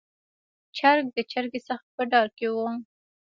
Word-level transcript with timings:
چرګ 0.77 1.05
د 1.15 1.17
چرګې 1.31 1.59
څخه 1.67 1.85
په 1.95 2.01
ډار 2.11 2.27
کې 2.37 2.47
و. 2.53 2.57